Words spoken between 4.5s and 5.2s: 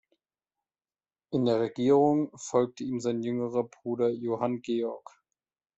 Georg.